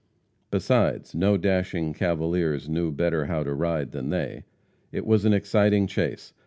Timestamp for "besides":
0.49-1.13